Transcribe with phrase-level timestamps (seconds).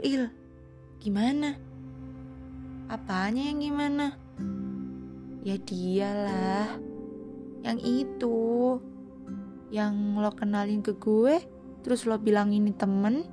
[0.00, 0.32] Il,
[0.96, 1.60] gimana?
[2.88, 4.16] Apanya yang gimana?
[5.44, 6.80] Ya dialah,
[7.60, 8.80] yang itu,
[9.68, 11.44] yang lo kenalin ke gue,
[11.84, 13.28] terus lo bilang ini temen.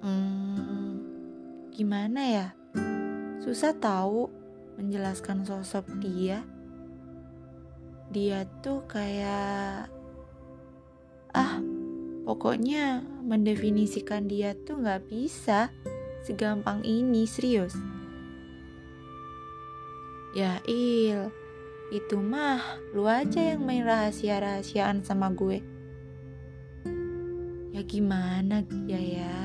[0.00, 1.04] Hmm,
[1.76, 2.46] gimana ya?
[3.44, 4.32] Susah tahu
[4.80, 6.40] menjelaskan sosok dia.
[8.08, 9.92] Dia tuh kayak
[11.36, 11.60] ah,
[12.24, 15.74] pokoknya mendefinisikan dia tuh nggak bisa
[16.22, 17.74] segampang ini serius.
[20.38, 21.34] Ya Il,
[21.90, 22.62] itu mah
[22.94, 25.58] lu aja yang main rahasia-rahasiaan sama gue.
[27.74, 29.36] Ya gimana ya ya?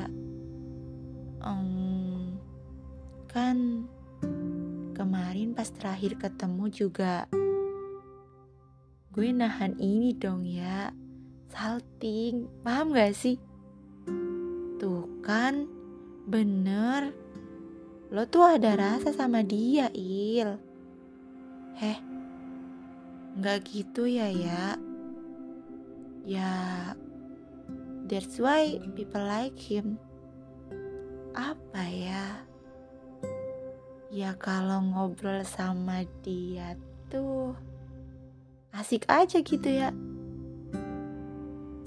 [1.41, 2.37] Um,
[3.25, 3.89] kan
[4.93, 7.25] kemarin pas terakhir ketemu juga
[9.11, 10.95] gue nahan ini dong ya
[11.51, 13.35] salting paham gak sih
[14.81, 15.69] tuh kan
[16.25, 17.13] bener.
[18.09, 20.57] Lo tuh ada rasa sama dia il.
[21.77, 22.01] Heh.
[23.37, 24.75] Nggak gitu ya ya.
[26.25, 26.53] Ya
[28.09, 30.01] that's why people like him.
[31.37, 32.25] Apa ya?
[34.11, 36.73] Ya kalau ngobrol sama dia
[37.07, 37.53] tuh
[38.73, 39.93] asik aja gitu ya.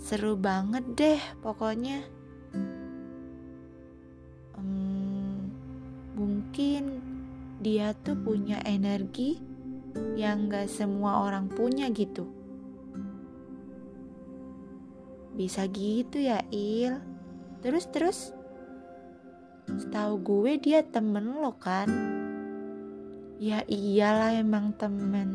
[0.01, 2.14] Seru banget deh pokoknya
[6.55, 7.03] mungkin
[7.59, 9.43] dia tuh punya energi
[10.15, 12.31] yang gak semua orang punya gitu.
[15.35, 17.03] Bisa gitu ya Il.
[17.59, 18.31] Terus terus.
[19.67, 21.91] Setahu gue dia temen lo kan?
[23.43, 25.35] Ya iyalah emang temen.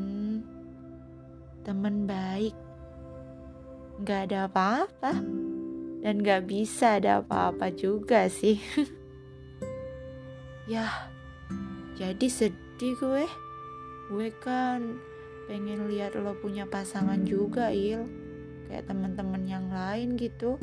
[1.67, 2.55] Temen baik.
[4.07, 5.19] Gak ada apa-apa.
[5.99, 8.55] Dan gak bisa ada apa-apa juga sih.
[10.69, 11.08] Ya
[11.99, 13.27] jadi sedih gue.
[14.07, 15.03] Gue kan
[15.51, 18.07] pengen lihat lo punya pasangan juga il.
[18.71, 20.55] Kayak teman-teman yang lain gitu.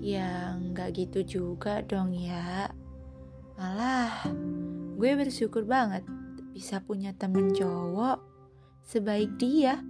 [0.00, 2.72] Ya nggak gitu juga dong ya.
[3.60, 4.32] Malah
[4.96, 6.00] gue bersyukur banget
[6.56, 8.24] bisa punya temen cowok
[8.80, 9.84] sebaik dia.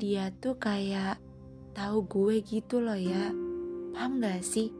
[0.00, 1.20] Dia tuh kayak
[1.76, 3.36] tahu gue gitu loh ya.
[3.92, 4.72] Paham gak sih?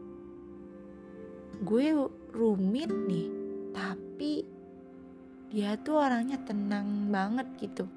[1.61, 1.93] Gue
[2.36, 3.32] rumit nih
[3.72, 4.44] tapi
[5.48, 7.88] dia tuh orangnya tenang banget gitu.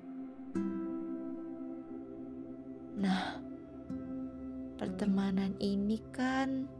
[2.95, 3.35] Nah
[4.79, 6.71] pertemanan ini kan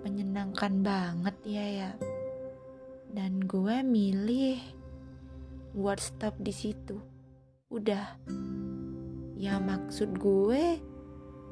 [0.00, 1.92] menyenangkan banget ya ya.
[3.12, 4.56] Dan gue milih
[5.76, 6.96] buat stop di situ.
[7.68, 8.16] Udah.
[9.36, 10.80] Ya maksud gue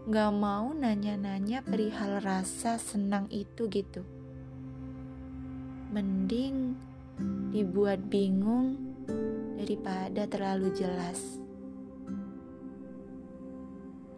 [0.09, 4.24] gak mau nanya-nanya perihal rasa senang itu gitu.
[5.94, 6.75] Mending
[7.55, 8.75] dibuat bingung
[9.55, 11.38] daripada terlalu jelas.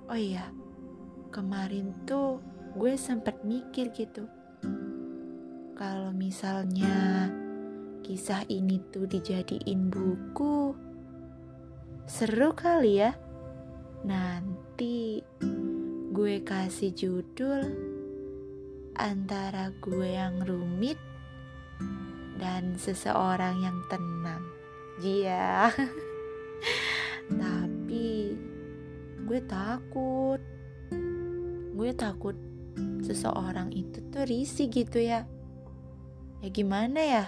[0.09, 0.49] Oh iya,
[1.29, 2.41] kemarin tuh
[2.73, 4.25] gue sempat mikir gitu.
[5.77, 7.29] Kalau misalnya
[8.01, 10.73] kisah ini tuh dijadiin buku,
[12.09, 13.13] seru kali ya
[14.07, 15.19] Nanti
[16.15, 17.59] gue kasih judul
[18.95, 20.95] antara gue yang rumit
[22.37, 24.45] dan seseorang yang tenang.
[25.01, 25.69] Jia.
[27.41, 28.37] Tapi
[29.27, 30.41] gue takut.
[31.77, 32.37] Gue takut
[33.05, 35.29] seseorang itu tuh risih gitu ya.
[36.41, 37.25] Ya gimana ya?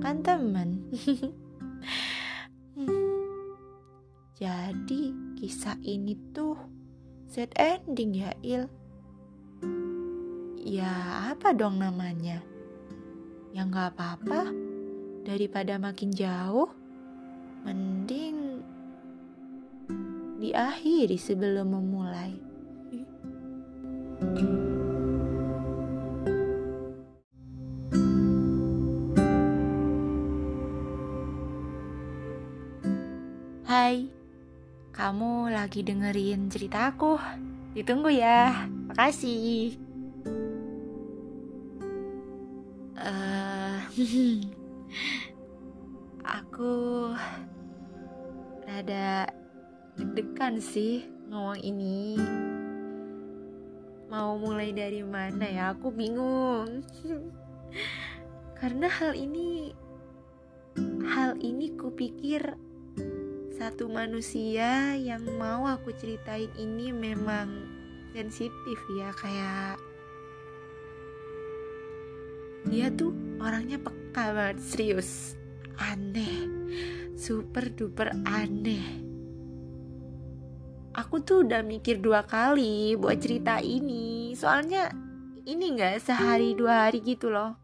[0.00, 0.88] Kan temen.
[4.40, 6.56] Jadi kisah ini tuh
[7.28, 8.64] sad ending ya Il.
[10.60, 10.92] Ya
[11.32, 12.49] apa dong namanya?
[13.50, 14.46] Ya nggak apa-apa.
[15.26, 16.70] Daripada makin jauh,
[17.66, 18.62] mending
[20.38, 22.32] diakhiri sebelum memulai.
[33.66, 34.10] Hai,
[34.94, 37.18] kamu lagi dengerin cerita aku.
[37.74, 38.66] Ditunggu ya.
[38.90, 39.89] Makasih.
[46.40, 46.72] aku
[48.64, 49.28] rada
[50.00, 52.16] deg-degan sih ngomong ini.
[54.08, 55.76] Mau mulai dari mana ya?
[55.76, 56.80] Aku bingung.
[58.60, 59.76] Karena hal ini
[61.04, 62.56] hal ini kupikir
[63.52, 67.68] satu manusia yang mau aku ceritain ini memang
[68.16, 69.89] sensitif ya kayak
[72.70, 73.10] dia tuh
[73.42, 75.34] orangnya peka banget serius.
[75.74, 76.46] Aneh.
[77.18, 79.02] Super duper aneh.
[80.94, 84.32] Aku tuh udah mikir dua kali buat cerita ini.
[84.38, 84.94] Soalnya
[85.44, 87.58] ini nggak sehari dua hari gitu loh.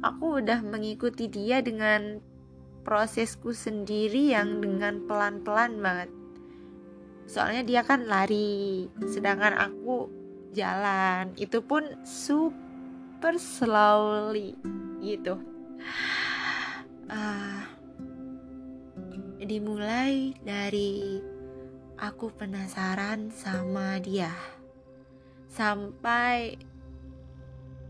[0.00, 2.22] Aku udah mengikuti dia dengan
[2.86, 6.10] prosesku sendiri yang dengan pelan-pelan banget.
[7.26, 10.06] Soalnya dia kan lari sedangkan aku
[10.54, 11.34] jalan.
[11.34, 12.63] Itu pun super
[13.40, 14.52] slowly
[15.00, 15.40] gitu.
[17.08, 17.64] Uh,
[19.40, 21.20] dimulai dari
[21.96, 24.32] aku penasaran sama dia.
[25.48, 26.60] Sampai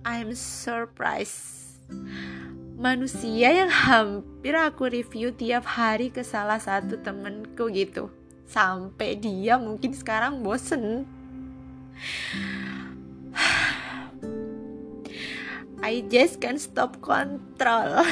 [0.04, 1.80] I'm surprised.
[2.74, 8.10] Manusia yang hampir aku review tiap hari ke salah satu temenku gitu.
[8.44, 11.08] Sampai dia mungkin sekarang bosen
[15.84, 18.00] I just can't stop control.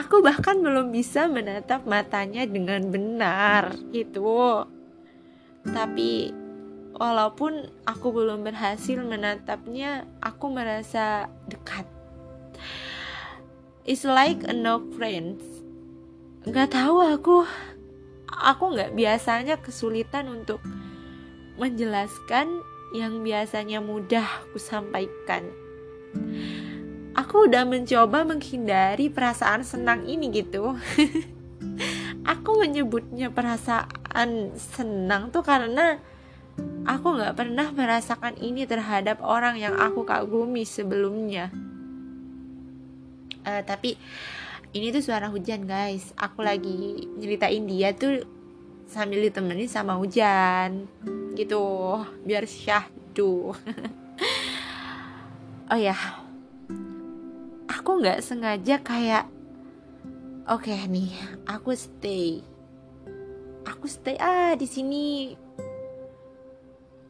[0.00, 4.64] Aku bahkan belum bisa menatap matanya dengan benar gitu.
[5.60, 6.32] Tapi
[6.96, 11.84] walaupun aku belum berhasil menatapnya aku merasa dekat.
[13.84, 15.44] It's like a no friends.
[16.48, 17.44] Nggak tahu aku.
[18.32, 20.64] Aku nggak biasanya kesulitan untuk
[21.60, 25.48] menjelaskan yang biasanya mudah aku sampaikan.
[27.16, 30.76] Aku udah mencoba menghindari perasaan senang ini gitu.
[32.32, 35.98] aku menyebutnya perasaan senang tuh karena
[36.84, 41.50] aku nggak pernah merasakan ini terhadap orang yang aku kagumi sebelumnya.
[43.46, 43.94] Uh, tapi
[44.76, 48.26] ini tuh suara hujan guys aku lagi nyeritain dia tuh
[48.90, 50.90] sambil ditemenin sama hujan
[51.36, 52.00] gitu.
[52.24, 53.52] Biar syahdu
[55.72, 55.96] oh ya
[57.66, 59.26] aku nggak sengaja kayak
[60.46, 61.10] oke okay nih
[61.46, 62.42] aku stay.
[63.66, 65.34] Aku stay ah di sini.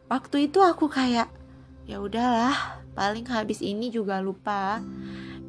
[0.08, 1.28] Waktu itu aku kayak
[1.84, 4.80] ya udahlah paling habis ini juga lupa.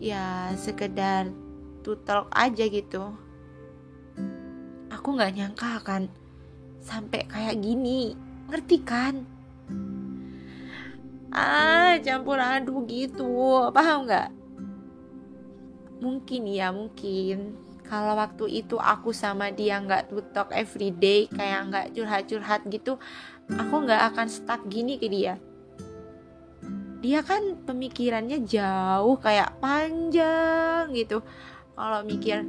[0.03, 1.31] Ya sekedar
[1.79, 3.15] to talk aja gitu.
[4.91, 6.11] Aku nggak nyangka akan
[6.83, 9.15] sampai kayak gini ngerti kan?
[11.31, 13.67] Ah campur aduk gitu.
[13.75, 14.29] Paham nggak?
[15.99, 17.55] Mungkin ya mungkin.
[17.87, 22.99] Kalau waktu itu aku sama dia nggak to talk everyday kayak nggak curhat-curhat gitu
[23.55, 25.39] aku nggak akan stuck gini ke dia.
[26.99, 31.23] Dia kan pemikirannya jauh kayak panjang gitu.
[31.77, 32.43] Kalau mikir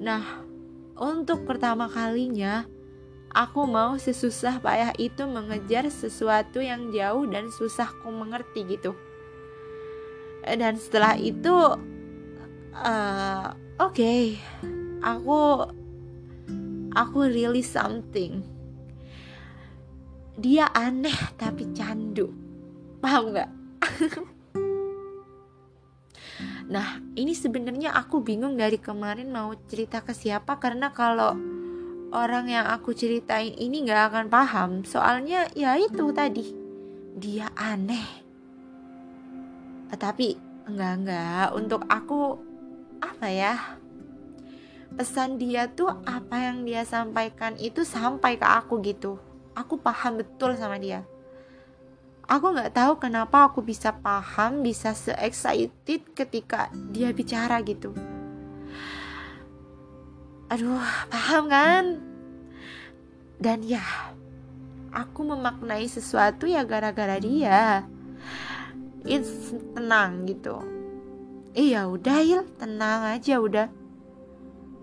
[0.00, 0.42] nah
[0.96, 2.64] untuk pertama kalinya
[3.30, 8.94] aku mau sesusah payah itu mengejar sesuatu yang jauh dan susah ku mengerti gitu.
[10.42, 11.54] Dan setelah itu
[12.74, 13.46] uh,
[13.78, 14.40] oke okay,
[15.02, 15.70] aku
[16.94, 18.42] aku really something.
[20.40, 22.32] Dia aneh tapi candu.
[22.98, 23.50] Paham nggak?
[26.70, 31.34] Nah, ini sebenarnya aku bingung dari kemarin mau cerita ke siapa karena kalau
[32.10, 34.70] orang yang aku ceritain ini gak akan paham.
[34.86, 36.46] Soalnya ya itu tadi,
[37.16, 38.06] dia aneh.
[39.90, 40.38] Eh, tapi
[40.70, 42.38] enggak enggak untuk aku
[43.02, 43.54] apa ya?
[44.94, 49.18] Pesan dia tuh apa yang dia sampaikan itu sampai ke aku gitu.
[49.54, 51.02] Aku paham betul sama dia
[52.30, 57.90] aku nggak tahu kenapa aku bisa paham bisa se excited ketika dia bicara gitu
[60.50, 61.84] aduh paham kan?
[63.40, 63.80] Dan ya
[64.90, 67.86] aku memaknai sesuatu ya gara-gara dia.
[69.06, 70.60] It's tenang gitu.
[71.56, 72.42] Iya udah il.
[72.60, 73.72] Tenang aja udah.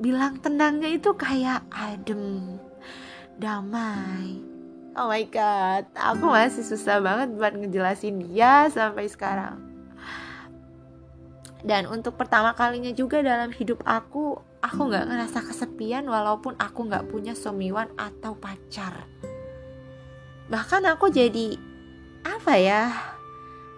[0.01, 2.57] Bilang tenangnya itu kayak adem
[3.38, 4.41] damai.
[4.97, 9.62] Oh my god, aku masih susah banget buat ngejelasin dia sampai sekarang.
[11.62, 17.07] Dan untuk pertama kalinya juga dalam hidup aku, aku nggak ngerasa kesepian walaupun aku nggak
[17.09, 19.05] punya suamiwan atau pacar.
[20.47, 21.59] Bahkan aku jadi
[22.23, 22.83] apa ya?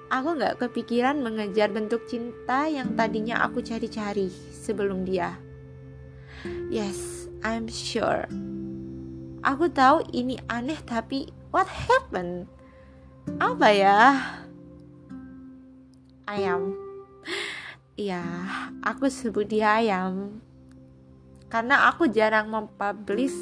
[0.10, 5.38] Aku nggak kepikiran mengejar bentuk cinta yang tadinya aku cari-cari sebelum dia.
[6.72, 8.26] Yes, I'm sure
[9.40, 12.44] Aku tahu ini aneh tapi what happened?
[13.40, 14.00] Apa ya?
[16.28, 16.76] Ayam.
[18.00, 18.24] Iya,
[18.80, 20.40] aku sebut dia ayam.
[21.50, 23.36] Karena aku jarang mempublish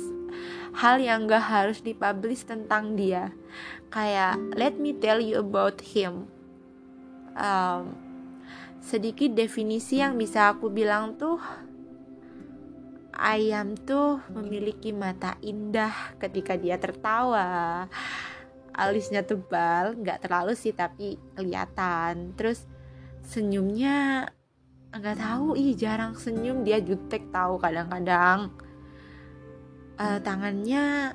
[0.80, 3.36] hal yang gak harus dipublish tentang dia.
[3.92, 6.32] Kayak let me tell you about him.
[7.38, 7.94] Um,
[8.82, 11.38] sedikit definisi yang bisa aku bilang tuh
[13.18, 17.86] ayam tuh memiliki mata indah ketika dia tertawa.
[18.78, 22.38] Alisnya tebal nggak terlalu sih tapi kelihatan.
[22.38, 22.70] Terus
[23.26, 24.30] senyumnya
[24.96, 28.52] nggak tahu ih jarang senyum dia jutek tahu kadang-kadang
[30.00, 31.14] uh, tangannya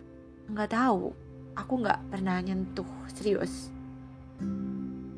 [0.53, 1.13] nggak tahu
[1.57, 3.73] aku nggak pernah nyentuh serius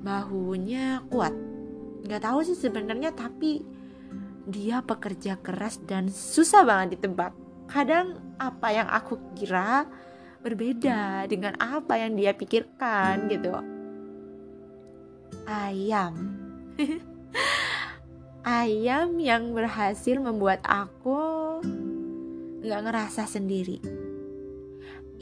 [0.05, 1.35] bahunya kuat
[2.05, 3.65] nggak tahu sih sebenarnya tapi
[4.45, 7.33] dia pekerja keras dan susah banget ditebak.
[7.65, 9.89] Kadang apa yang aku kira
[10.45, 13.53] berbeda dengan apa yang dia pikirkan gitu.
[15.49, 16.13] Ayam.
[18.45, 21.17] Ayam yang berhasil membuat aku
[22.61, 23.81] nggak ngerasa sendiri.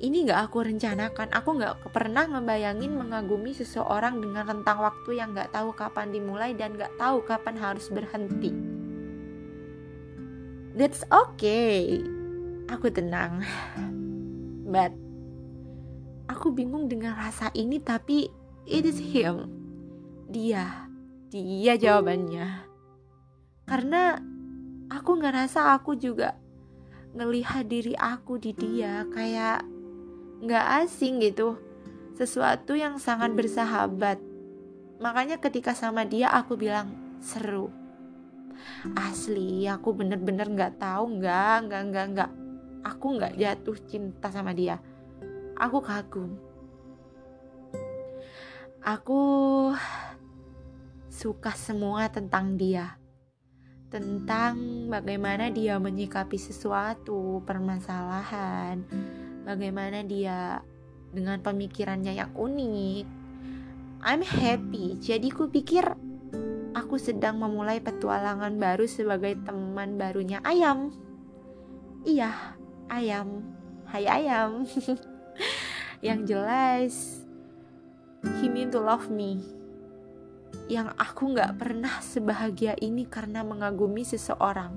[0.02, 1.30] Ini nggak aku rencanakan.
[1.30, 6.74] Aku nggak pernah ngebayangin mengagumi seseorang dengan rentang waktu yang nggak tahu kapan dimulai dan
[6.74, 8.50] nggak tahu kapan harus berhenti
[10.72, 12.00] That's okay.
[12.72, 13.44] Aku tenang.
[14.64, 14.96] But
[16.32, 18.32] aku bingung dengan rasa ini tapi
[18.64, 19.52] it is him.
[20.32, 20.88] Dia.
[21.28, 22.71] Dia jawabannya.
[23.72, 24.20] Karena
[24.92, 26.36] aku ngerasa aku juga
[27.16, 29.64] ngelihat diri aku di dia kayak
[30.44, 31.56] nggak asing gitu.
[32.12, 34.20] Sesuatu yang sangat bersahabat.
[35.00, 36.92] Makanya ketika sama dia aku bilang
[37.24, 37.72] seru.
[38.92, 42.30] Asli aku bener-bener nggak -bener tahu nggak nggak nggak nggak.
[42.84, 44.84] Aku nggak jatuh cinta sama dia.
[45.56, 46.36] Aku kagum.
[48.84, 49.20] Aku
[51.08, 53.00] suka semua tentang dia
[53.92, 58.80] tentang bagaimana dia menyikapi sesuatu permasalahan
[59.44, 60.64] bagaimana dia
[61.12, 63.04] dengan pemikirannya yang unik
[64.00, 65.84] I'm happy jadi ku pikir
[66.92, 70.92] aku sedang memulai petualangan baru sebagai teman barunya ayam.
[72.04, 72.58] Iya,
[72.88, 73.44] ayam.
[73.88, 74.68] Hai ayam.
[76.06, 76.94] Yang jelas,
[78.40, 79.61] he mean to love me.
[80.68, 84.74] Yang aku gak pernah sebahagia ini karena mengagumi seseorang.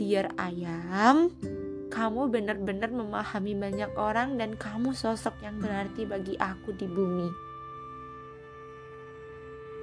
[0.00, 1.34] Dear ayam,
[1.90, 7.28] kamu benar-benar memahami banyak orang dan kamu sosok yang berarti bagi aku di bumi.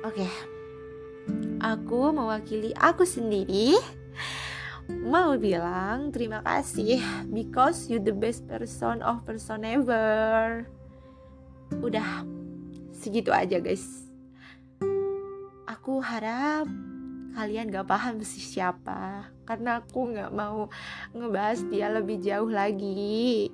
[0.08, 0.24] Oke.
[0.24, 0.34] Okay.
[1.60, 3.76] Aku mewakili aku sendiri
[4.88, 10.64] mau bilang terima kasih because you the best person of person ever.
[11.84, 12.24] Udah
[12.98, 14.10] segitu aja guys.
[15.70, 16.66] Aku harap
[17.38, 19.30] kalian gak paham sih siapa.
[19.46, 20.68] Karena aku gak mau
[21.14, 23.54] ngebahas dia lebih jauh lagi.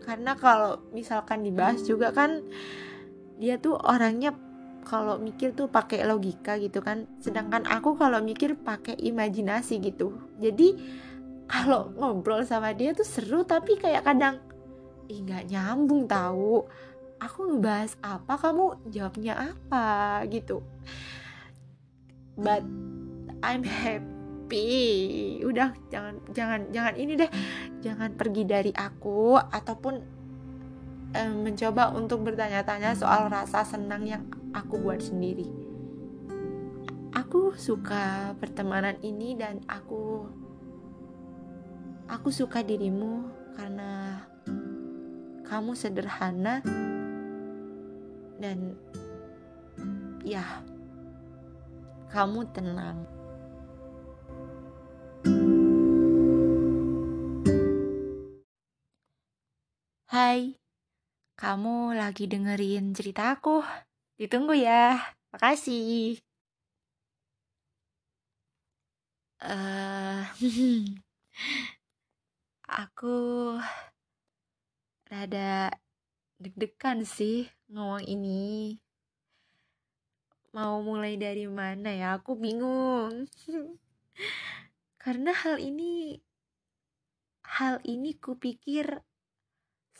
[0.00, 2.40] Karena kalau misalkan dibahas juga kan
[3.36, 4.32] dia tuh orangnya
[4.80, 7.04] kalau mikir tuh pakai logika gitu kan.
[7.20, 10.16] Sedangkan aku kalau mikir pakai imajinasi gitu.
[10.40, 10.74] Jadi
[11.44, 14.40] kalau ngobrol sama dia tuh seru tapi kayak kadang
[15.10, 16.70] nggak nyambung tahu
[17.20, 20.64] aku ngebahas apa kamu jawabnya apa gitu.
[22.40, 22.64] But
[23.44, 25.40] I'm happy.
[25.44, 27.30] Udah jangan jangan jangan ini deh.
[27.84, 29.94] Jangan pergi dari aku ataupun
[31.14, 34.24] um, mencoba untuk bertanya-tanya soal rasa senang yang
[34.56, 35.46] aku buat sendiri.
[37.12, 40.24] Aku suka pertemanan ini dan aku
[42.08, 44.24] aku suka dirimu karena
[45.46, 46.62] kamu sederhana
[48.40, 48.72] dan
[50.24, 50.42] ya
[52.10, 53.06] kamu tenang.
[60.10, 60.58] Hai,
[61.38, 63.62] kamu lagi dengerin cerita aku.
[64.18, 64.98] Ditunggu ya.
[65.30, 66.18] Makasih.
[69.38, 70.26] Uh,
[72.82, 73.56] aku
[75.06, 75.70] rada
[76.42, 78.76] deg-degan sih ngomong ini.
[80.50, 82.18] Mau mulai dari mana ya?
[82.18, 83.30] Aku bingung.
[85.02, 86.18] Karena hal ini
[87.50, 89.02] hal ini kupikir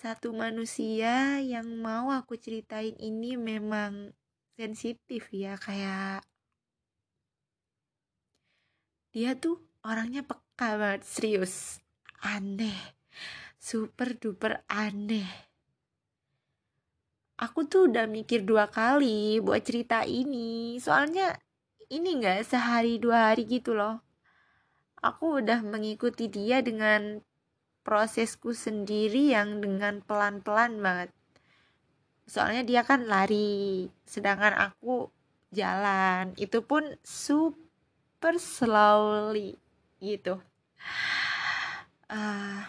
[0.00, 4.14] satu manusia yang mau aku ceritain ini memang
[4.56, 6.24] sensitif ya kayak
[9.12, 11.84] dia tuh orangnya peka banget serius
[12.22, 12.76] aneh
[13.60, 15.49] super duper aneh
[17.40, 20.76] aku tuh udah mikir dua kali buat cerita ini.
[20.76, 21.40] Soalnya
[21.88, 24.04] ini nggak sehari dua hari gitu loh.
[25.00, 27.24] Aku udah mengikuti dia dengan
[27.80, 31.10] prosesku sendiri yang dengan pelan-pelan banget.
[32.28, 35.08] Soalnya dia kan lari sedangkan aku
[35.50, 36.36] jalan.
[36.36, 39.56] Itu pun super slowly
[40.04, 40.36] gitu.
[42.10, 42.60] Uh,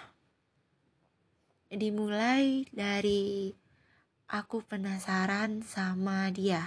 [1.67, 3.51] dimulai dari
[4.31, 6.63] aku penasaran sama dia.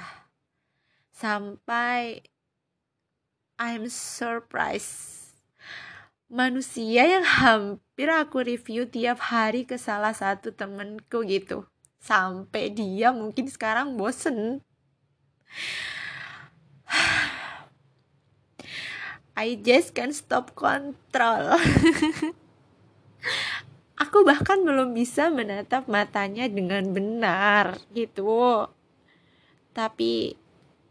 [1.09, 2.21] Sampai
[3.57, 5.33] I'm surprised.
[6.29, 11.65] Manusia yang hampir aku review tiap hari ke salah satu temenku gitu.
[12.05, 14.61] Sampai dia mungkin sekarang bosen.
[19.41, 21.57] I just can't stop control.
[24.15, 28.63] Aku bahkan belum bisa menatap matanya dengan benar gitu.
[29.75, 30.39] Tapi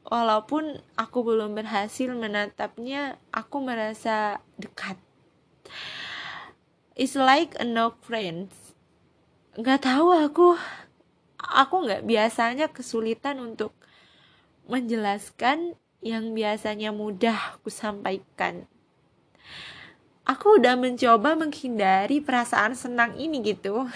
[0.03, 4.99] walaupun aku belum berhasil menatapnya, aku merasa dekat.
[6.99, 8.75] It's like a no friends.
[9.55, 10.59] Gak tahu aku,
[11.39, 13.71] aku gak biasanya kesulitan untuk
[14.67, 18.67] menjelaskan yang biasanya mudah aku sampaikan.
[20.23, 23.87] Aku udah mencoba menghindari perasaan senang ini gitu.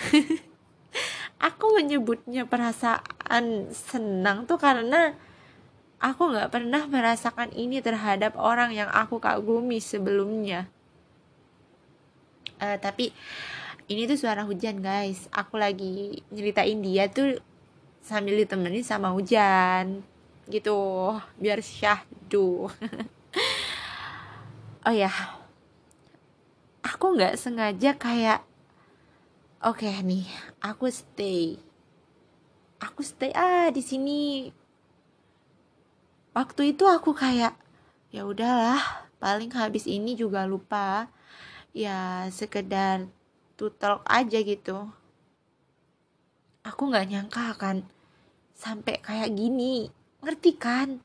[1.48, 5.16] aku menyebutnya perasaan senang tuh karena
[6.04, 10.68] aku gak pernah merasakan ini terhadap orang yang aku kagumi sebelumnya.
[12.60, 13.16] Uh, tapi
[13.88, 15.32] ini tuh suara hujan guys.
[15.32, 17.40] Aku lagi nyeritain dia tuh
[18.08, 20.00] sambil ditemenin sama hujan
[20.48, 22.72] gitu biar syahdu
[24.88, 25.12] oh ya
[26.88, 28.40] aku nggak sengaja kayak
[29.60, 30.24] oke okay, nih
[30.64, 31.60] aku stay.
[32.80, 34.48] Aku stay ah di sini.
[36.32, 37.58] Waktu itu aku kayak
[38.14, 38.80] ya udahlah
[39.20, 41.12] paling habis ini juga lupa.
[41.76, 43.12] Ya sekedar
[43.60, 44.88] to talk aja gitu.
[46.64, 47.84] Aku nggak nyangka akan
[48.56, 49.92] sampai kayak gini.
[50.24, 51.04] Ngerti kan?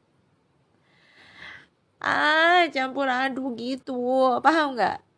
[1.98, 4.38] Ah campur aduk gitu.
[4.44, 5.11] Paham nggak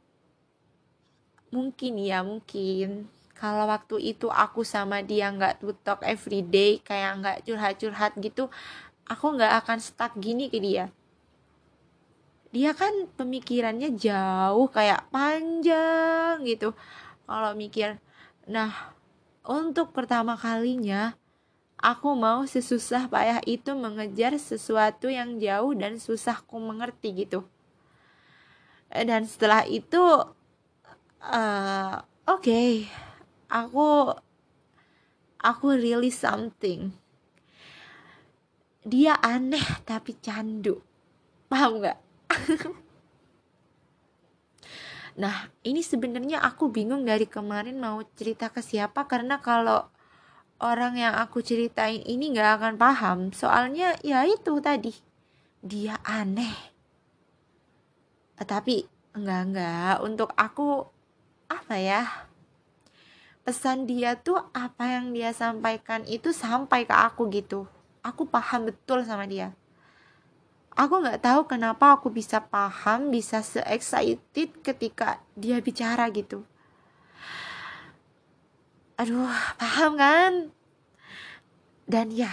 [1.54, 3.06] mungkin ya mungkin.
[3.38, 8.50] Kalau waktu itu aku sama dia nggak tutok everyday kayak nggak curhat-curhat gitu
[9.06, 10.90] aku nggak akan stuck gini ke dia.
[12.54, 16.74] Dia kan pemikirannya jauh kayak panjang gitu.
[17.26, 18.02] Kalau mikir
[18.50, 18.92] nah
[19.46, 21.16] untuk pertama kalinya
[21.84, 27.44] Aku mau sesusah payah itu mengejar sesuatu yang jauh dan susahku mengerti gitu.
[28.88, 30.00] Dan setelah itu,
[31.30, 32.88] uh, oke, okay,
[33.48, 34.12] aku
[35.40, 36.92] aku really something.
[38.84, 40.84] Dia aneh tapi candu,
[41.48, 41.98] paham nggak?
[45.22, 49.88] nah, ini sebenarnya aku bingung dari kemarin mau cerita ke siapa karena kalau
[50.60, 53.18] orang yang aku ceritain ini gak akan paham.
[53.32, 54.92] Soalnya ya itu tadi.
[55.64, 56.74] Dia aneh.
[58.36, 58.84] Eh, tapi
[59.14, 60.93] enggak enggak untuk aku
[61.54, 62.02] apa ya?
[63.44, 67.68] Pesan dia tuh apa yang dia sampaikan itu sampai ke aku gitu.
[68.00, 69.52] Aku paham betul sama dia.
[70.74, 76.42] Aku nggak tahu kenapa aku bisa paham bisa se excited ketika dia bicara gitu.
[78.98, 80.32] Aduh paham kan?
[81.84, 82.32] Dan ya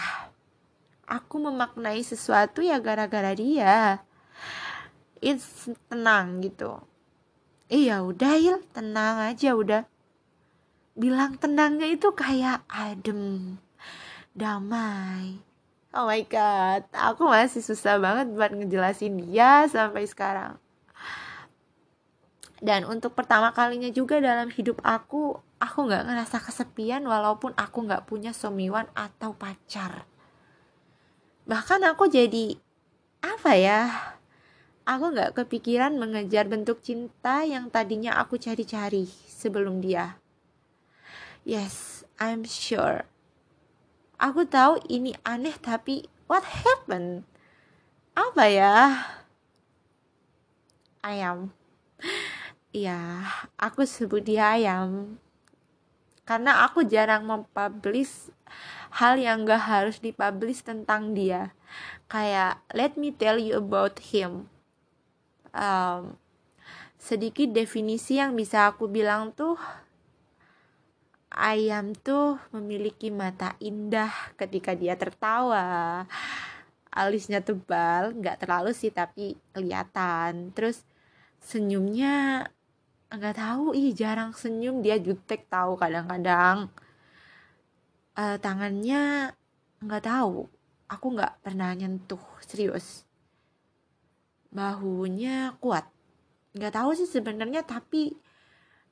[1.05, 4.01] aku memaknai sesuatu ya gara-gara dia.
[5.21, 6.90] It's tenang gitu
[7.71, 9.88] iya udah il tenang aja udah.
[10.93, 13.55] Bilang tenangnya itu kayak adem
[14.36, 15.39] damai.
[15.95, 20.60] Oh my god aku masih susah banget buat ngejelasin dia sampai sekarang.
[22.62, 28.05] Dan untuk pertama kalinya juga dalam hidup aku aku nggak ngerasa kesepian walaupun aku nggak
[28.05, 30.05] punya suamiwan atau pacar.
[31.47, 32.60] Bahkan aku jadi
[33.21, 34.11] apa ya
[34.85, 40.17] aku nggak kepikiran mengejar bentuk cinta yang tadinya aku cari-cari sebelum dia
[41.45, 43.05] yes I'm sure
[44.21, 47.25] aku tahu ini aneh tapi what happened
[48.13, 48.75] apa ya
[51.01, 51.53] ayam
[52.71, 53.27] Iya,
[53.59, 55.19] aku sebut dia ayam.
[56.23, 58.31] Karena aku jarang mempublish
[58.95, 61.51] hal yang gak harus dipublish tentang dia.
[62.07, 64.47] Kayak, let me tell you about him.
[65.51, 66.15] Um,
[66.95, 69.59] sedikit definisi yang bisa aku bilang tuh,
[71.31, 76.03] ayam tuh memiliki mata indah ketika dia tertawa.
[76.91, 80.51] Alisnya tebal, gak terlalu sih tapi kelihatan.
[80.51, 80.83] Terus
[81.39, 82.47] senyumnya
[83.11, 86.71] nggak tahu ih jarang senyum dia jutek tahu kadang-kadang
[88.15, 89.35] uh, tangannya
[89.83, 90.47] nggak tahu
[90.87, 93.03] aku nggak pernah nyentuh serius
[94.51, 95.87] bahunya kuat.
[96.51, 98.11] Nggak tahu sih sebenarnya tapi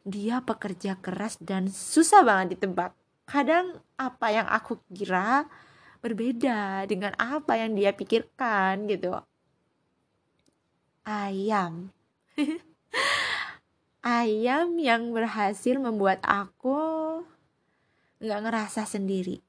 [0.07, 2.95] dia pekerja keras dan susah banget ditebak.
[3.27, 5.45] Kadang apa yang aku kira
[5.99, 9.13] berbeda dengan apa yang dia pikirkan gitu.
[11.03, 11.91] Ayam.
[13.99, 16.79] Ayam yang berhasil membuat aku
[18.23, 19.43] nggak ngerasa sendiri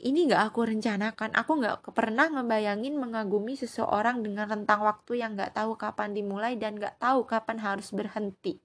[0.00, 1.36] ini nggak aku rencanakan.
[1.36, 6.80] Aku nggak pernah ngebayangin mengagumi seseorang dengan rentang waktu yang nggak tahu kapan dimulai dan
[6.80, 8.56] nggak tahu kapan harus berhenti.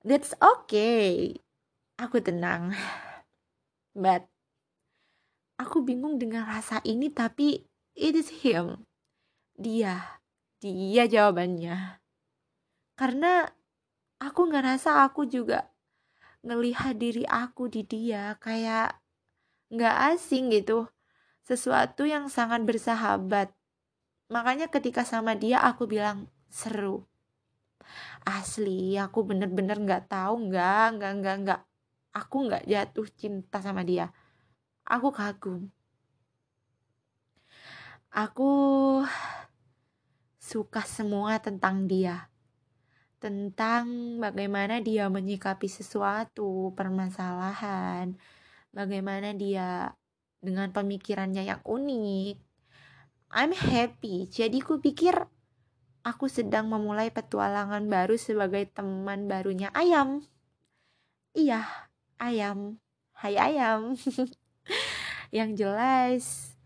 [0.00, 1.36] That's okay.
[2.00, 2.72] Aku tenang.
[3.92, 4.24] But
[5.60, 8.88] aku bingung dengan rasa ini tapi it is him.
[9.60, 10.24] Dia.
[10.64, 12.00] Dia jawabannya.
[12.96, 13.44] Karena
[14.24, 15.68] aku ngerasa aku juga
[16.40, 18.96] ngelihat diri aku di dia kayak
[19.68, 20.88] nggak asing gitu
[21.48, 23.48] sesuatu yang sangat bersahabat.
[24.28, 27.08] Makanya ketika sama dia aku bilang seru.
[28.28, 31.60] Asli aku bener-bener nggak tahu nggak nggak nggak nggak.
[32.12, 34.12] Aku nggak jatuh cinta sama dia.
[34.84, 35.72] Aku kagum.
[38.12, 38.52] Aku
[40.36, 42.28] suka semua tentang dia.
[43.16, 48.16] Tentang bagaimana dia menyikapi sesuatu permasalahan
[48.72, 49.92] bagaimana dia
[50.38, 52.36] dengan pemikirannya yang unik.
[53.34, 54.30] I'm happy.
[54.30, 55.14] Jadi ku pikir
[56.06, 60.24] aku sedang memulai petualangan baru sebagai teman barunya ayam.
[61.36, 61.66] Iya,
[62.16, 62.80] ayam.
[63.12, 63.98] Hai ayam.
[65.36, 66.56] yang jelas,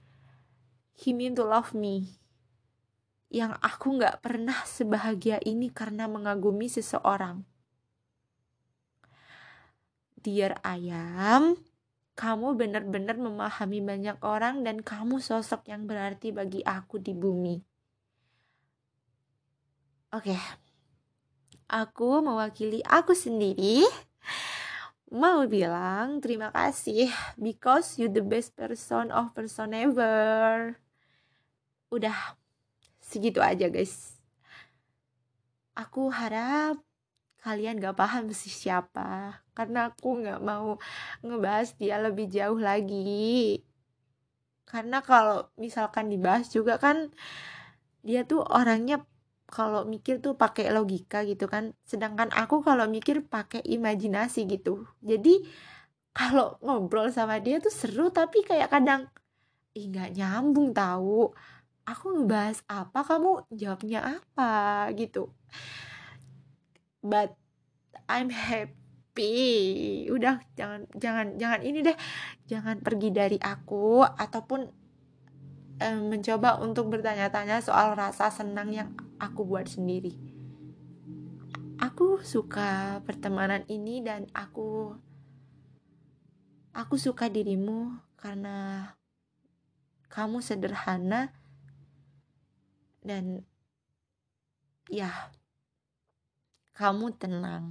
[0.94, 2.20] he mean to love me.
[3.32, 7.42] Yang aku gak pernah sebahagia ini karena mengagumi seseorang.
[10.22, 11.58] Dear ayam,
[12.12, 17.56] kamu benar-benar memahami banyak orang dan kamu sosok yang berarti bagi aku di bumi.
[20.12, 20.36] Oke.
[21.72, 23.80] Aku mewakili aku sendiri
[25.12, 27.08] mau bilang terima kasih
[27.40, 30.76] because you the best person of person ever.
[31.88, 32.36] Udah
[33.00, 34.20] segitu aja guys.
[35.72, 36.76] Aku harap
[37.40, 40.80] kalian gak paham sih siapa karena aku gak mau
[41.20, 43.60] ngebahas dia lebih jauh lagi.
[44.64, 47.12] Karena kalau misalkan dibahas juga kan
[48.00, 49.04] dia tuh orangnya
[49.52, 51.76] kalau mikir tuh pakai logika gitu kan.
[51.84, 54.88] Sedangkan aku kalau mikir pakai imajinasi gitu.
[55.04, 55.44] Jadi
[56.16, 59.08] kalau ngobrol sama dia tuh seru tapi kayak kadang
[59.72, 61.32] ih nggak nyambung tahu
[61.88, 64.88] aku ngebahas apa kamu jawabnya apa?
[64.96, 65.28] gitu.
[67.02, 67.34] But
[68.08, 68.81] I'm happy
[70.08, 71.98] udah jangan jangan jangan ini deh
[72.48, 74.60] jangan pergi dari aku ataupun
[75.84, 80.16] um, mencoba untuk bertanya-tanya soal rasa senang yang aku buat sendiri
[81.76, 84.96] aku suka pertemanan ini dan aku
[86.72, 88.96] aku suka dirimu karena
[90.08, 91.32] kamu sederhana
[93.02, 93.44] dan
[94.88, 95.32] ya
[96.72, 97.68] kamu tenang.